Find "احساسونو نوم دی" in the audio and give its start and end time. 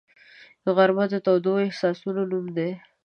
1.67-2.71